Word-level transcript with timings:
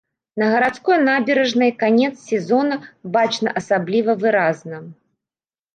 На 0.43 0.45
гарадской 0.53 0.97
набярэжнай 1.07 1.71
канец 1.85 2.11
сезона 2.31 2.75
бачны 3.19 3.49
асабліва 3.63 4.11
выразна. 4.27 4.77